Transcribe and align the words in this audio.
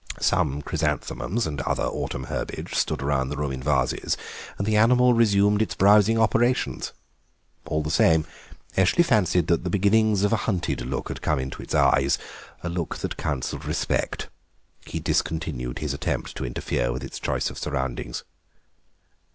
Some 0.19 0.63
chrysanthemums 0.63 1.45
and 1.45 1.61
other 1.61 1.83
autumn 1.83 2.23
herbage 2.23 2.73
stood 2.73 3.03
about 3.03 3.29
the 3.29 3.37
room 3.37 3.51
in 3.51 3.61
vases, 3.61 4.17
and 4.57 4.65
the 4.65 4.75
animal 4.75 5.13
resumed 5.13 5.61
its 5.61 5.75
browsing 5.75 6.17
operations; 6.17 6.91
all 7.67 7.83
the 7.83 7.91
same, 7.91 8.25
Eshley 8.75 9.05
fancied 9.05 9.45
that 9.45 9.63
the 9.63 9.69
beginnings 9.69 10.23
of 10.23 10.33
a 10.33 10.37
hunted 10.49 10.81
look 10.83 11.09
had 11.09 11.21
come 11.21 11.37
into 11.37 11.61
its 11.61 11.75
eyes, 11.75 12.17
a 12.63 12.67
look 12.69 12.97
that 12.97 13.15
counselled 13.15 13.63
respect. 13.63 14.27
He 14.87 14.99
discontinued 14.99 15.77
his 15.77 15.93
attempt 15.93 16.35
to 16.37 16.45
interfere 16.47 16.91
with 16.91 17.03
its 17.03 17.19
choice 17.19 17.51
of 17.51 17.59
surroundings. 17.59 18.23